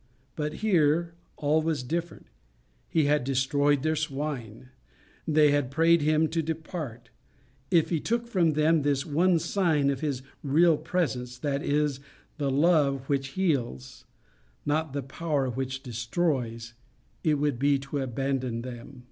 But 0.35 0.53
here 0.65 1.13
all 1.37 1.61
was 1.61 1.83
different. 1.83 2.25
He 2.89 3.03
had 3.05 3.23
destroyed 3.23 3.83
their 3.83 3.95
swine; 3.95 4.69
they 5.27 5.51
had 5.51 5.69
prayed 5.69 6.01
him 6.01 6.27
to 6.29 6.41
depart; 6.41 7.11
if 7.69 7.91
he 7.91 7.99
took 7.99 8.25
from 8.27 8.53
them 8.53 8.81
this 8.81 9.05
one 9.05 9.37
sign 9.37 9.91
of 9.91 9.99
his 9.99 10.23
real 10.41 10.75
presence, 10.77 11.37
that 11.37 11.61
is, 11.61 11.97
of 11.99 12.03
the 12.39 12.49
love 12.49 13.07
which 13.09 13.27
heals, 13.37 14.05
not 14.65 14.93
the 14.93 15.03
power 15.03 15.51
which 15.51 15.83
destroys, 15.83 16.73
it 17.23 17.35
would 17.35 17.59
be 17.59 17.77
to 17.77 17.99
abandon 17.99 18.63
them. 18.63 18.99